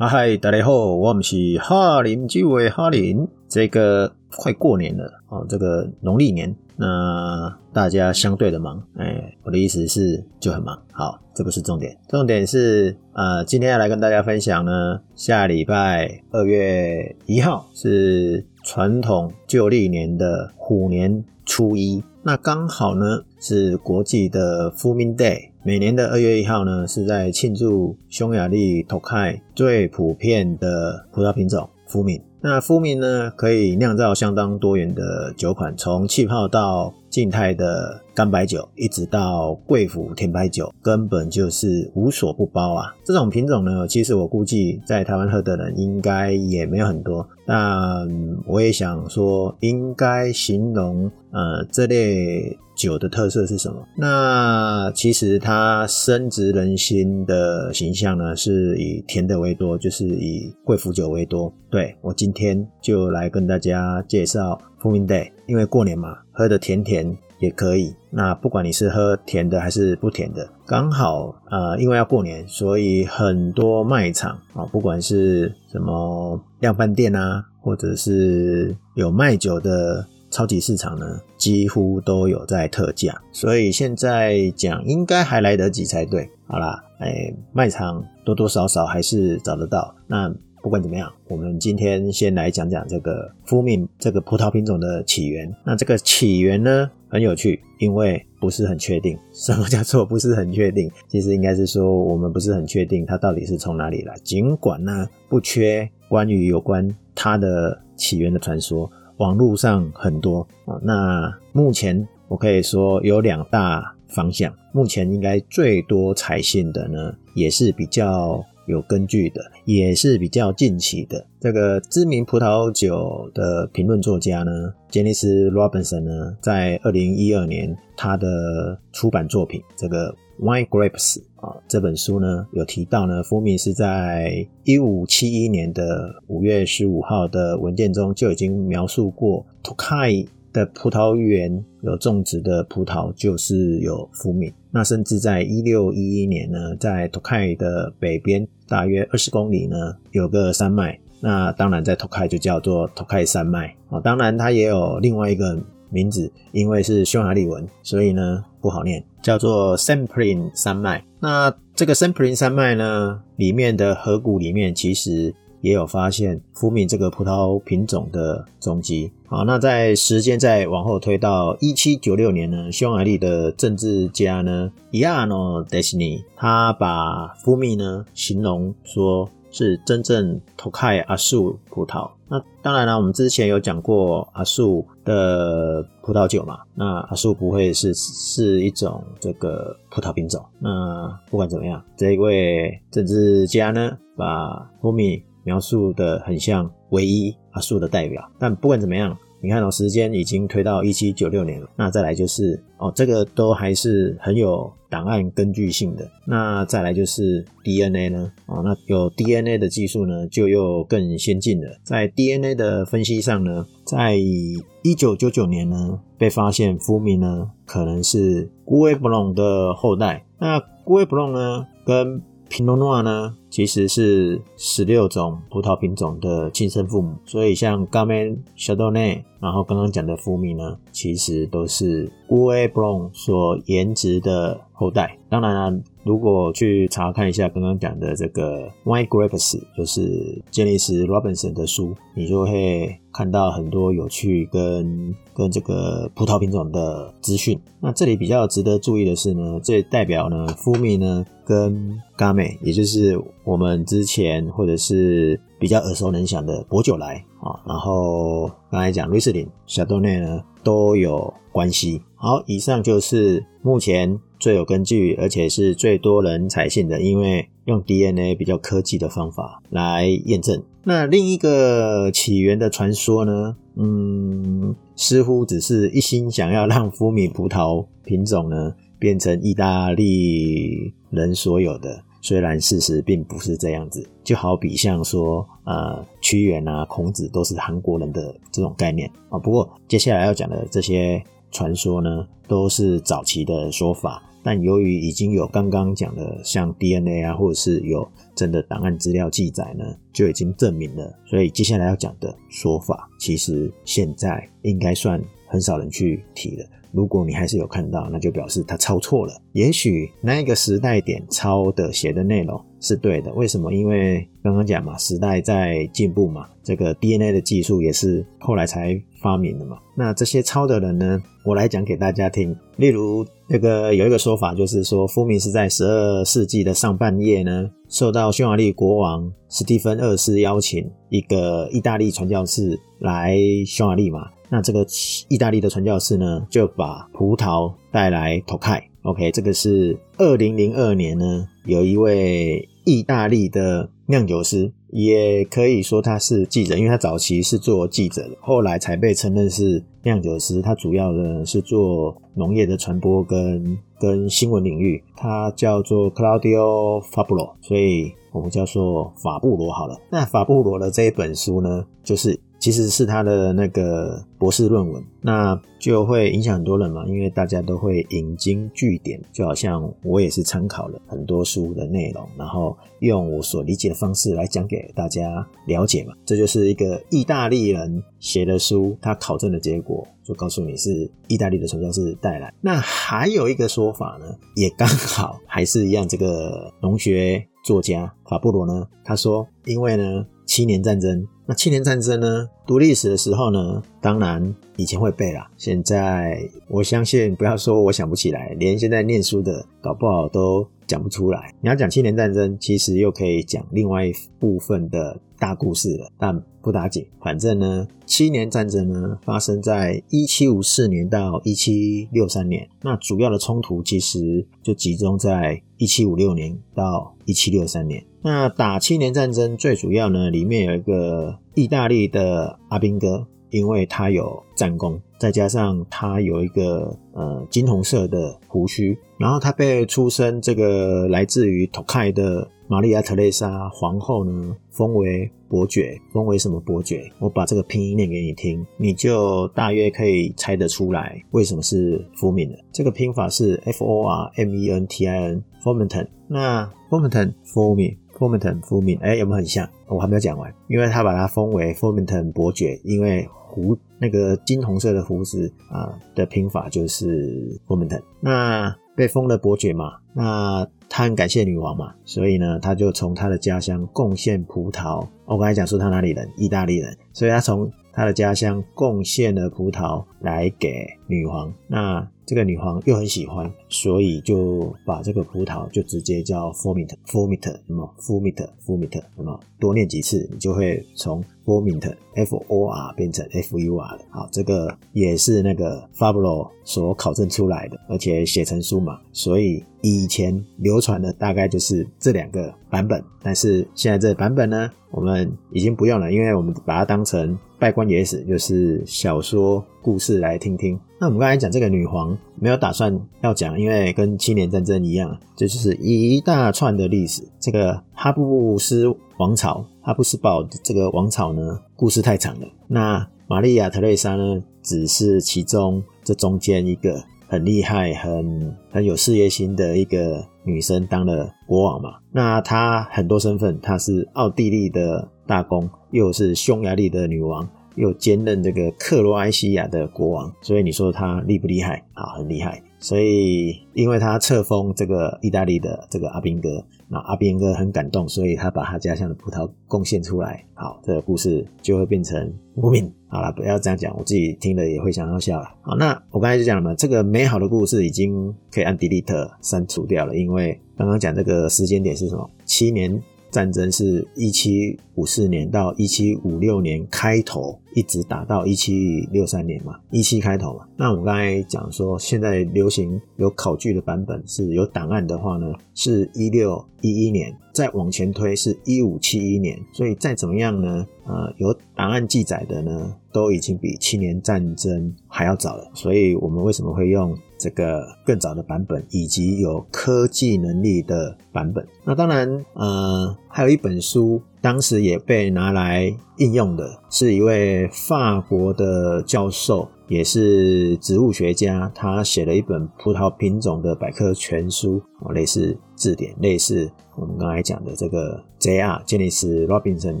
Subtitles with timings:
[0.00, 3.26] 嗨，大家好，我们是哈林，这位哈林。
[3.48, 10.80] 这个快过年了哦，这个农历年，那大家相对的忙，哎，我的意思是就很忙。
[10.92, 25.48] 好，这不是重点，重点是呃，今天要来跟大家分享呢，下礼拜二月一号是传统旧历年的虎年初一，那刚好呢是国际的 Fumin Day。
[25.68, 32.22] 每年的二月一号呢，是在庆祝匈牙利 Tokai 最普遍的葡萄品种 Fumin。
[32.40, 42.96] 那 Fumin 呢，可以酿造相当多元的酒款，从气泡到静态的干白酒，一直到贵腐甜白酒，根本就是无所不包啊！
[43.04, 47.28] 这种品种呢，其实我估计在台湾喝的人应该也没有很多。
[47.44, 48.08] 但
[48.46, 53.84] 我也想说，应该形容呃这类酒的特色是什么？
[53.96, 61.52] 那其实它深植人心的形象呢，是以甜的为多，就是以贵腐酒为多。
[61.68, 66.16] 对，我今天就来跟大家介绍 Fumin Day，因为过年嘛。
[66.30, 86.28] 喝的甜甜也可以，那不管你是喝甜的还是不甜的，刚好呃，因为要过年，所以很多卖场啊、不管是什么量贩店啊，或者是有卖酒的超级市场呢，几乎都有在特价，所以现在讲应该还来得及才对。
[86.46, 89.94] 好啦，哎，卖场多多少少还是找得到。
[90.06, 95.54] 那不管怎么样，我们今天先来讲讲这个富面这个葡萄品种的起源。
[95.64, 99.16] 那这个起源呢，很有趣，因为不是很确定。
[99.32, 100.90] 什么叫做不是很确定？
[101.06, 104.14] 其实应该是说我们不是很确定它到底是从哪里来。
[104.24, 110.80] 尽管呢，不缺关于有关它的起源的传说，网络上很多啊。
[110.82, 114.52] 那目前我可以说有两大方向。
[114.72, 118.44] 目前应该最多采信的呢，也是比较。
[118.68, 121.24] 有根据的，也是比较近期的。
[121.40, 124.52] 这个知名葡萄酒的评论作家呢，
[124.90, 144.52] 杰尼斯·罗宾森呢，在二零一二年他的出版作品《这个 Wine Grapes》啊这本书呢，有提到呢福明是在一五七一年的五月十五号的文件中就已经描述过 Tokai 的葡萄园有种植的葡萄就是有福明。
[144.70, 150.98] 那甚至在一六一一年呢，在 Tokai 的北边大约二十公里呢，有个山脉。
[151.20, 153.98] 那当然在 Tokai 就叫做 Tokai 山脉啊。
[154.00, 155.58] 当然它也有另外一个
[155.90, 161.04] 名字，因为是匈牙利文，所以呢不好念，叫做 Semplin 山脉。
[161.20, 165.34] 那这个 Semplin 山脉呢，里面的河谷里面其实。
[165.60, 169.10] 也有发现福米这个葡萄品种的踪迹。
[169.26, 182.10] 好，那在时间再往后推到一七九六年呢，匈牙利的政治家呢，János Dészny 他把 Fumin 呢形容说是真正投开阿树葡萄。
[182.28, 190.44] 那当然了，我们之前有讲过阿树的葡萄酒嘛，那阿树不会是是一种这个葡萄品种。
[190.58, 201.68] 那不管怎么样，这一位政治家呢，把 Homi 描述的很像唯一阿树的代表，但不管怎么样，你看哦，时间已经推到一七九六年了。
[201.76, 206.08] 那再来就是哦，这个都还是很有档案根据性的。
[206.26, 208.32] 那再来就是 DNA 呢？
[208.46, 211.78] 哦，那有 DNA 的技术呢，就又更先进了。
[211.84, 220.24] 在 DNA 的分析上呢，在一九九九年呢，被发现 Fumin 呢可能是 Gouais Blanc 的后代。
[220.38, 233.10] 那 Gouais Blanc 呢，跟 Pinot Noir 呢，其实是十六种葡萄品种的亲生父母，所以像 Gamay、Chardonnay，然后刚刚讲的 Fumi 呢，其实都是 u a b r o n
[233.12, 235.18] 所颜值的后代。
[235.28, 247.60] 当然了，如果去查看一下刚刚讲的这个 Wine Grapes，就是杰尼斯·罗宾森的书，你就会看到很多有趣跟跟这个葡萄品种的资讯。
[247.80, 262.00] 那这里比较值得注意的是呢，这代表呢，Fumi 呢跟 Gamay，也就是我们之前或者是比较耳熟能详的薄酒来啊，然后刚才讲 Riesling、Chardonnay 呢都有关系。
[262.18, 264.20] 好，以上就是目前。
[264.40, 270.62] 最有根据，而且是最多人采信的，因为用 DNA 比较科技的方法来验证。
[270.84, 273.56] 那另一个起源的传说呢？
[273.74, 284.08] 嗯，似乎只是一心想要让福米葡萄品种呢变成意大利人所有的，虽然事实并不是这样子。
[284.22, 289.36] 就好比像说，呃，屈原啊、孔子都是韩国人的这种概念啊。
[289.40, 291.20] 不过接下来要讲的这些。
[291.50, 294.22] 传说呢，都是早期的说法。
[294.42, 301.12] 但由于已经有刚刚讲的像 DNA 啊，或者是有真的档案资料记载呢，就已经证明了。
[301.26, 306.64] 所以接下来要讲的说法，其实现在应该算很少人去提了。
[306.92, 309.32] 如果你还是有看到，那就表示他抄错了。
[309.52, 313.32] 也许那个时代点抄的写的内容是对的。
[313.34, 313.72] 为什么？
[313.72, 319.78] 因为刚刚讲嘛，时代在进步嘛，这个 DNA 的技术也是后来才发明的嘛。
[319.94, 322.56] 那这些抄的人呢，我来讲给大家听。
[322.76, 333.36] 例如，那个有一个说法，就是说，福明是在十二世纪的上半叶呢，受到匈牙利国王史蒂芬二世邀请，一个意大利传教士来
[333.66, 334.30] 匈牙利嘛。
[334.50, 334.86] 那这个
[335.28, 338.82] 意大利的传教士呢，就把葡萄带来托开。
[339.02, 350.60] OK，这个是二零零二年呢，有一位意大利的酿酒师，也可以说他是记者，因为他早期是做记者的，后来才被承认是酿酒师。
[350.60, 355.02] 他主要的是做农业的传播跟跟新闻领域。
[355.16, 359.98] 他叫做 Claudio Fabulo，所以我们叫做法布罗好了。
[360.10, 362.38] 那法布罗的这一本书呢，就是。
[362.58, 376.12] 其实是他的那个博士论文，那就会影响很多人嘛，因为大家都会引经据典，就好像我也是参考了很多书的内容，然后用我所理解的方式来讲给大家了解嘛。
[376.24, 382.52] 这就是一个意大利人写的书，他考证的结果就告诉你是意大利的传教士带来。
[382.60, 384.26] 那还有一个说法呢，
[384.56, 390.26] 也刚好还是一样，这个农学作家法布罗呢，他说，因为呢。
[390.48, 392.48] 七年战争，那七年战争呢？
[392.66, 394.42] 读历史的时候呢，当然
[394.76, 395.46] 以前会背啦。
[395.58, 401.54] 现在我相信，不要说我想不起来，连现在念书的搞不好都讲不出来。
[401.60, 407.06] 你要讲七年战争，其实又可以讲另外一部分的大故事了，但不打紧。
[407.20, 418.04] 反正呢，七年战争呢，发生在一七五四年到一七六三年，那主要的冲突其实就集中在一七五六年到一七六三年。
[418.22, 437.10] 那打七年战争最主要呢，里面有一个意大利的阿兵哥，因为他有战功，再加上他有一个呃金红色的胡须，然后他被出生这个来自于托开的玛利亚特蕾莎皇后呢封为伯爵，封为什么伯爵？
[437.18, 442.58] 我把这个拼音念给你听，你就大约可以猜得出来为什么是夫民了。
[442.70, 446.06] 这个拼法是 F O R M E N T I N，Formenton。
[446.28, 447.74] 那 Formenton 夫
[448.18, 449.68] Formenton 夫民，哎，有没有很像？
[449.86, 457.86] 我还没有讲完，因为他把他封为 f o r m i n t o n 伯爵，因为胡那个金红色的胡子啊的拼法就是 f o r m i
[457.86, 458.04] n t o n。
[458.20, 465.06] 那被封了伯爵嘛，那他很感谢女王嘛，所以呢，他就从他的家乡贡献葡萄。
[465.24, 466.28] 我刚才讲说他哪里人？
[466.36, 471.52] 意大利人，所以他从他的家乡贡献了葡萄来给女皇。
[471.66, 483.76] 那这个女皇又很喜欢，所以就把这个葡萄就直接叫 for mint for mint 什么 for mint for mint 什么多念几次，你就会从 for mint，FOR 变成 F U
[483.76, 484.00] R 了。
[484.10, 493.02] 好，这个也是那个 Fabulo 所考证出来的，而且写成书嘛，所以以前流传的大概就是这两个版本。
[493.20, 500.78] 但是现在这版本呢，我们已经不用了，因为我们把它当成拜官野史，就是小说故事来听听。
[501.00, 507.22] 那我们刚才讲这个女皇没有打算要讲，因为跟七年战争一样，这就是一大串的历史。
[507.40, 508.84] 这个哈布斯
[509.18, 512.46] 王朝，哈布斯堡这个王朝呢，故事太长了。
[512.68, 521.94] 那玛丽亚·特蕾莎呢，只是其中这中间一个很厉害、很很有事业心的一个女生当了国王嘛。
[522.12, 527.48] 那她很多身份，她是奥地利的大公，又是匈牙利的女王。
[527.78, 531.82] 又兼任这个克罗埃西亚的国王，所以你说他厉不厉害？
[531.94, 532.62] 啊，很厉害。
[532.80, 540.44] 所以因为他册封这个意大利的这个阿兵哥，那阿兵哥很感动，所以他把他家乡的葡萄贡献出来。
[540.54, 542.92] 好，这个故事就会变成无名。
[543.08, 545.48] 好了，不要这样讲，我自己听了也会想要笑了。
[545.62, 552.30] 好，那我刚才就讲了嘛，这个美好的故事已经可以按 delete 删除掉了，因为刚刚讲这个时间点是什么？
[552.44, 553.00] 七年。
[553.30, 560.66] 战争是一七五四年到一七五六年开头，一直打到一七六三年嘛，一七开头嘛。
[560.76, 569.58] 那我们刚才讲说，现在流行有考据的版本是有档案的话呢，是一六一一年，再往前推是一五七一年。
[569.72, 575.70] 所以再怎么样呢，呃，有档案记载的呢，都已经比七年战争还要早了。
[575.74, 577.16] 所以我们为什么会用？
[577.40, 581.64] 这个更早的版本，以及有科技能力的版本。
[581.84, 594.82] 那当然，呃，还有一本书，当时也被拿来应用的，是一位法国的教授也是植物学家，他写了一本葡萄品种的百科全书，
[595.14, 598.82] 类似字典，类似我们刚才讲的这个 J.R.
[598.86, 600.00] Janis Robinson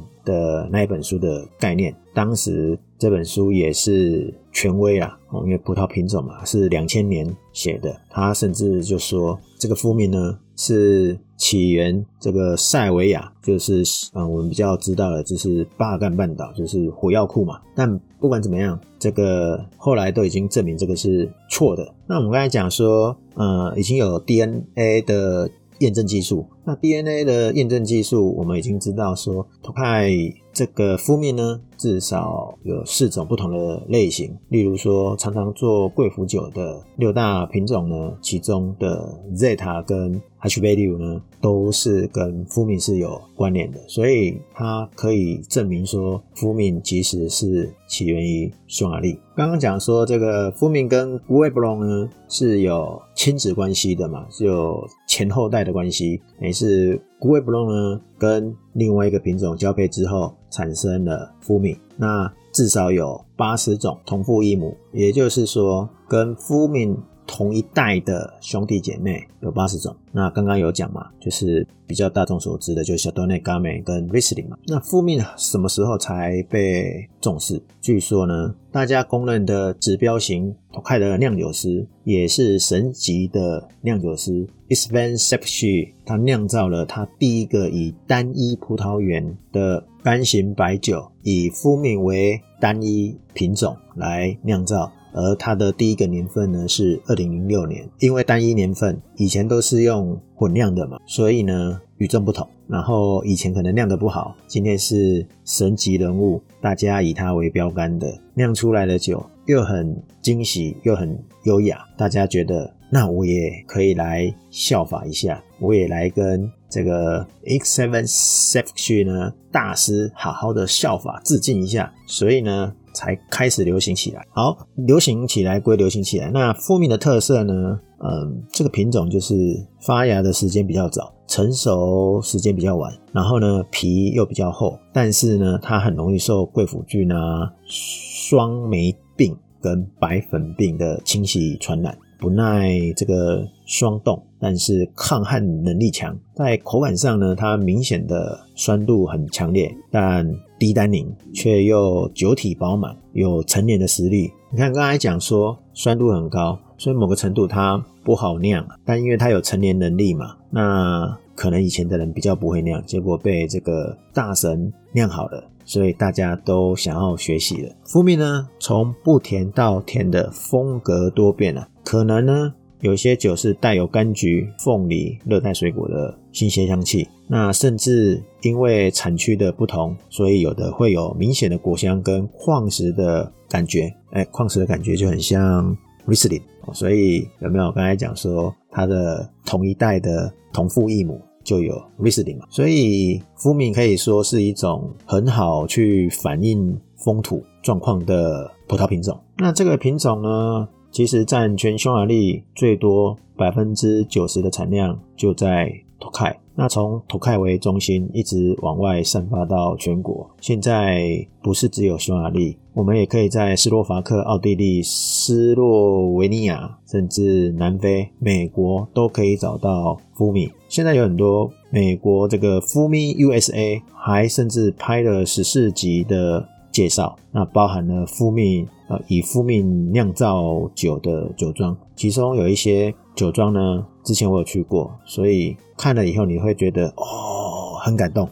[0.24, 1.94] 的那一本书的概念。
[2.12, 11.16] 当时这本书也是权威啊，因为葡萄品种嘛，是两千年写的，他甚至就说这个麸米呢是。
[11.38, 17.60] 起源这个塞维亚就是嗯，我们比较知道的，就是巴尔干半岛，就是火药库嘛。
[17.76, 21.94] 但不管怎么样，这个后来都已经证明这个是错的。
[22.08, 25.48] 那我们刚才讲说，呃，已经有 DNA 的
[25.78, 26.44] 验证技术。
[26.64, 30.10] 那 DNA 的验证技术，我们已经知道说托派
[30.58, 34.36] 这个敷面呢，至少有四种不同的类型。
[34.48, 49.18] 例如说，常常做贵腐酒的六大品种呢，其中的 Zeta 跟 Hash Value 呢，都是跟麸米是有关联的，所以它可以证明说，麸米其实是起源于匈牙利。
[49.36, 66.96] 刚刚讲说，这个麸米跟 Guebron 呢是有亲子关系的嘛，是有前后代的关系，也是 Guebron 呢跟另外一个品种交配之后产生了麸米，那至少有八十种同父异母，也就是说跟麸米。
[67.28, 74.56] 同一代的兄弟姐妹有八十种，那刚刚有讲嘛，就是比较大众所知的，就是小多内、嘎美跟 Riesling 嘛。
[74.66, 77.62] 那麸米什么时候才被重视？
[77.82, 94.90] 据说呢，大家公认的指标型脱钙的酿酒师，也是神级的酿酒师 Istvan Šefić，他酿造了他第一个以单一葡萄园的干型白酒，以麸米为单一品种来酿造。
[95.18, 102.48] 而它的第一个年份呢是二零零六年，因为单一年份以前都是用混酿的嘛，所以呢与众不同。
[102.68, 122.72] 然后以前可能酿得不好，今天是神级人物，大家以他为标杆的酿出来的酒又很惊喜又很优雅，大家觉得那我也可以来效法一下，我也来跟这个 Istvan Šefić 呢大师好好的效法致敬一下，所以呢。
[122.94, 124.26] 才开始流行起来。
[124.30, 126.32] 好，流行起来归流行起来。
[126.32, 127.78] 那麸米的特色呢？
[128.00, 141.96] 嗯，这个品种就是发芽的时间比较早，成熟时间比较晚，然后呢皮又比较厚，但是呢它很容易受贵腐菌啊、霜霉病跟白粉病的侵袭传染。
[142.18, 146.18] 不耐这个霜冻，但是抗旱能力强。
[146.34, 150.26] 在口感上呢，它明显的酸度很强烈，但
[150.58, 154.32] 低单宁，却又酒体饱满，有陈年的实力。
[154.50, 165.44] 你看刚才讲说酸度很高，所以某个程度它不好酿，但因为它有陈年能力嘛，那可能以前的人比较不会酿，结果被这个大神酿好了。
[165.66, 167.70] 所以大家都想要学习了。
[167.84, 171.68] 蜂蜜呢，从不甜到甜的风格多变了。
[171.84, 177.06] 可能呢，有些酒是带有柑橘、凤梨、热带水果的新鲜香气。
[177.26, 183.92] 那甚至因为产区的不同，所以有的会有明显的果香跟矿石的感觉。
[184.10, 186.40] 哎，矿石的感觉就很像里斯林。
[186.72, 191.20] 所以有没有刚才讲说它的同一代的同父异母？
[191.44, 199.18] 就有里斯林嘛，所以麸米可以说是一种很好去反映风土状况的葡萄品种。
[199.38, 206.34] 那这个品种呢，其实占全匈牙利最多百分之九十的产量就在 Tokai。
[206.54, 210.28] 那从 Tokai 为中心，一直往外散发到全国。
[210.40, 220.50] 现在不是只有匈牙利，我们也可以在斯洛伐克、奥地利、斯洛维尼亚，甚至南非、美国都可以找到麸米。
[220.68, 235.56] 现在有很多美国这个麸米 USA，还甚至拍了十四集的介绍，那包含了麸米呃以麸米酿造酒的酒庄，其中有一些酒庄呢，之前我有去过，所以。
[235.80, 238.28] 看了以后你会觉得哦，很感动，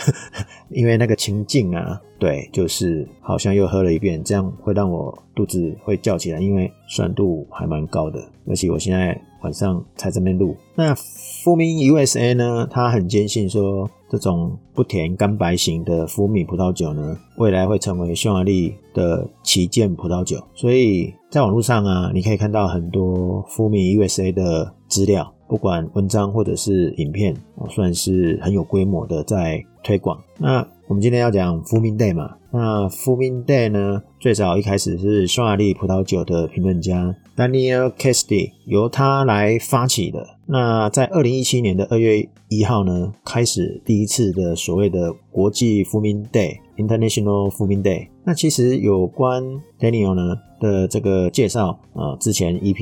[0.72, 10.56] 因为那个情境啊，对，就是好像又喝了一遍，这样会让我肚子会叫起来，因为酸度还蛮高的，而且我现在晚上才这边录。
[10.74, 25.32] 那麸米 USA 呢，他很坚信说，这种不甜干白型的麸米葡萄酒呢，未来会成为匈牙利的旗舰葡萄酒，所以在网络上啊，你可以看到很多麸米 USA 的资料。
[25.48, 27.32] 不管文章或者是影片，
[27.70, 30.20] 算是很有规模的在推广。
[30.38, 32.34] 那我们今天要讲 Fuming Day 嘛？
[32.50, 40.26] 那 Fuming Day 呢，最早一开始是匈牙利葡萄酒的评论家 Daniel Kesty 由他来发起的。
[40.46, 48.08] 那在二零一七年的二月一号呢，开始第一次的所谓的国际 Fuming Day（International Fuming Day）。
[48.24, 49.42] 那其实有关
[49.78, 52.80] Daniel 呢的这个介绍，呃，之前 EP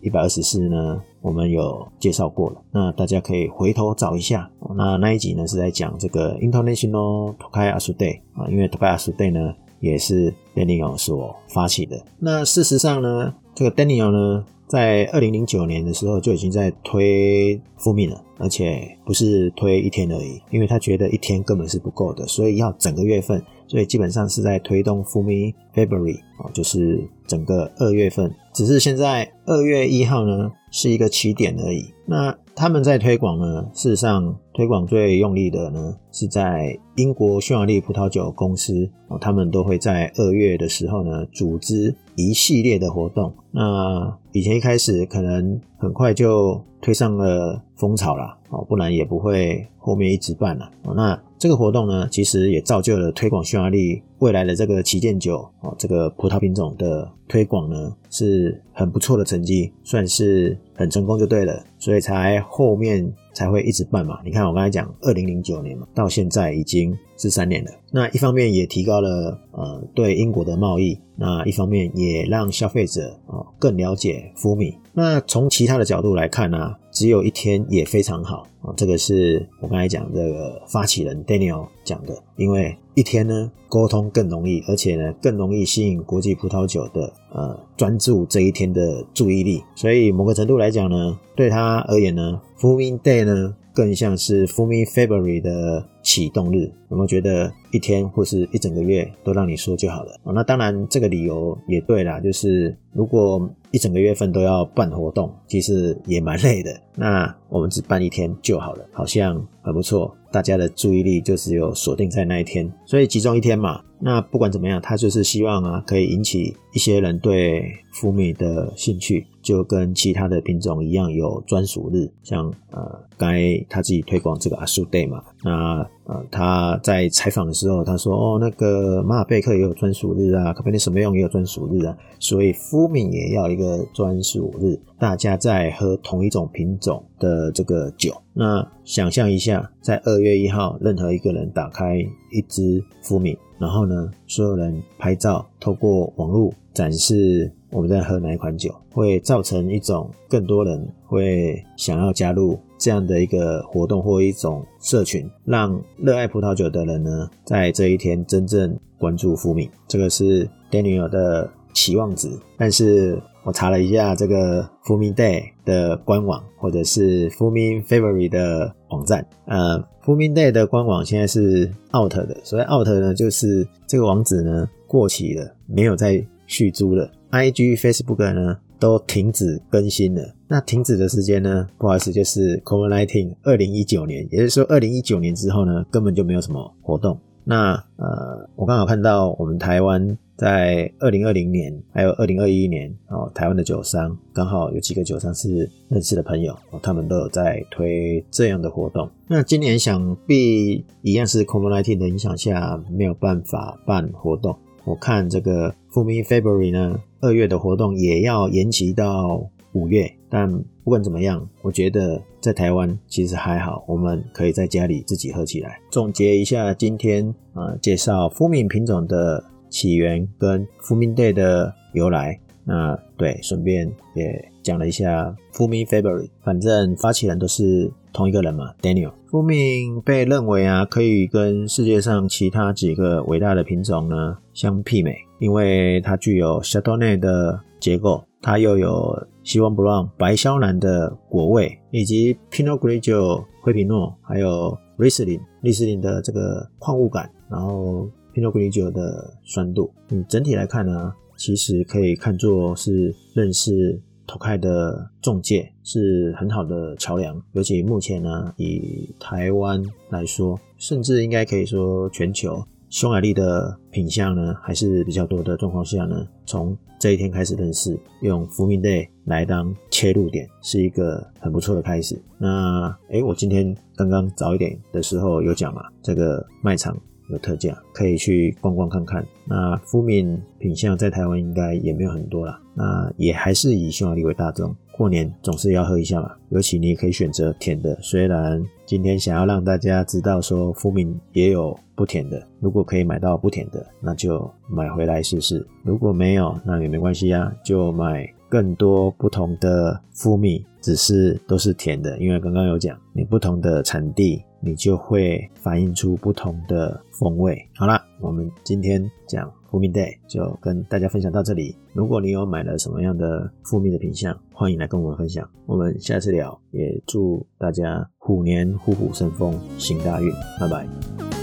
[0.00, 2.62] 一百二十四呢，我们有介绍过了。
[2.72, 4.50] 那大家可以回头找一下。
[4.76, 11.98] 那那一集呢是在讲这个 International Tokai Asu Day 啊，因为 Tokai Asu Day 呢也是 Daniel 所发起的。
[12.18, 28.30] 那事实上呢，这个 Daniel 呢，在二零零九年的时候就已经在推伏命了，而且不是推一天而已，因为他觉得一天根本是不够的，所以要整个月份，所以基本上是在推动伏命 February 哦，就是整个二月份。
[28.52, 31.92] 只是现在二月一号呢是一个起点而已。
[32.04, 41.94] 那他们在推广呢，事实上推广最用力的呢是在英国匈牙利葡萄酒公司，他们都会在二月的时候呢组织
[42.26, 43.32] 一系列的活动。
[43.52, 50.70] 那以前一开始可能很快就推上了风潮了，哦，不然也不会后面一直办了。
[50.96, 64.18] 那这个活动呢，其实也造就了推广匈牙利未来的这个旗舰酒哦，这个葡萄品种的推广呢，是很不错的成绩，算是很成功就对了，所以才后面才会一直办嘛。
[64.24, 67.70] 你看我刚才讲二零零九年嘛，到现在已经是三年了。
[67.92, 70.98] 那一方面也提高了呃对英国的贸易。
[71.20, 74.76] 那一方面也让消费者啊更了解 Fumi。
[74.92, 78.74] 那从其他的角度来看呢，只有一天也非常好啊。
[78.76, 89.62] 这个是我刚才讲这个发起人 Daniel 讲的，因为一天呢沟通更容易，而且呢更容易吸引国际葡萄酒的呃专注这一天的注意力。
[89.76, 96.70] 所以某个程度来讲呢，对他而言呢，Fumin Day 呢更像是 Fumin February 的启动日。
[96.90, 100.20] 有没有觉得一天或是一整个月都让你说就好了？
[100.24, 101.08] 那当然这个。
[101.08, 106.70] 理由也对啦，就是如果一整个月份都要办活动，其实也蛮累的。
[106.96, 110.14] 那我们只办一天就好了，好像很不错。
[110.30, 113.80] 大家的注意力就只有锁定在那一天，所以集中一天嘛。
[113.98, 122.06] 那不管怎么样，他就是希望啊，可以引起一些人对 Fumi 的兴趣，就跟其他的品种一样有专属日。
[122.22, 138.12] 像呃，刚才他自己推广这个 Asu Day 嘛，那呃他在采访的时候他说，哦，那个马尔贝克也有专属日啊，卡贝内什么用也有专属日啊，所以夫敏也要一个专属日，大家在喝同一种品种的这个酒。
[138.34, 141.96] 那想象一下，在二月一号，任何一个人打开
[142.30, 159.68] 一支夫敏然后呢，所有人拍照，透过网络展示我们在喝哪一款酒，会造成一种更多人会想要加入这样的一个活动或一种社群，让热爱葡萄酒的人呢，在这一天真正关注 Fumi。
[159.86, 163.20] 这个是 Daniel 的期望值，但是。
[163.44, 169.26] 我查了一下这个 Fumi Day 的官网，或者是 Fumi February 的网站。
[169.46, 177.10] 呃，Fumin Day 的官网现在是 out 的，所谓 out 呢，就是这个网址呢过期了，没有再续租了。
[177.30, 180.34] IG、Facebook 呢都停止更新了。
[180.48, 187.18] 那停止的时间呢，不好意思，就是 COVID-19 二零一九年，也就是说二零一九年之后呢，根本就没有什么活动。
[187.44, 190.16] 那呃，我刚好看到我们台湾。
[190.38, 199.10] 在二零二零年，还有二零二一年，哦，台湾的酒商刚好有几个酒商是认识的朋友，哦，他们都有在推这样的活动。
[199.26, 204.56] 那今年想必一样是 COVID-19 的影响下没有办法办活动。
[204.88, 210.10] 我看这个 Fumi February 呢，二月的活动也要延期到五月。
[210.30, 210.50] 但
[210.82, 215.78] 不管怎么样，我觉得在台湾其实还好，我们可以在家里自己喝起来。
[215.90, 219.44] 总结一下今天啊，呃，介绍 Fumi 品种的。
[219.70, 226.28] 起源跟 Fumi Day 的由来，那对，顺便也讲了一下 Fumi February。
[226.44, 229.10] 反正发起人都是同一个人嘛，Daniel。
[229.30, 248.06] Fumi 被认为啊，可以跟世界上其他几个伟大的品种呢相媲美，因为它具有 Chardonnay 的结构，它又有西翁布朗白肖楠的果味，以及 Pinot Grigio 灰皮诺，还有 Riesling 丽斯林的这个矿物感，然后。
[248.34, 257.40] Pinot Grigio 的酸度，嗯，整体来看呢，其实可以看作是认识投开的中介，是很好的桥梁。
[257.52, 272.20] 尤其目前呢，以台湾来说，甚至应该可以说全球，匈牙利的品相呢还是比较多的状况下呢，从这一天开始认识，用 Fumin Day 来当切入点，是一个很不错的开始。
[272.36, 277.00] 那，诶，我今天刚刚早一点的时候有讲嘛，这个卖场。
[277.28, 279.24] 有特价，可以去逛逛看看。
[279.44, 284.74] 那福敏品相在台湾应该也没有很多啦，那也还是以匈牙利为大宗。
[284.96, 287.96] 过年总是要喝一下嘛，尤其你也可以选择甜的。
[288.02, 295.64] 虽然今天想要让大家知道说福敏也有不甜的，如果可以买到不甜的，那就买回来试试。
[295.84, 302.18] 如果没有，那也没关系啊，就买更多不同的福米，只是都是甜的。
[302.18, 307.56] 因为刚刚有讲，你不同的产地，你就会反映出不同的风味。
[307.76, 309.52] 好啦，我们今天讲。
[309.70, 311.76] 福米 day 就跟大家分享到这里。
[311.92, 315.46] 如果你有买了什么样的福米的品相，欢迎来跟我们分享。
[315.66, 320.32] 我们下次聊，也祝大家虎年虎虎生风，行大运。
[320.58, 321.37] 拜拜。